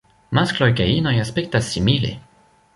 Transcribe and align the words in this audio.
Maskloj 0.37 0.69
kaj 0.79 0.87
inoj 0.95 1.13
aspektas 1.27 1.71
simile. 1.77 2.13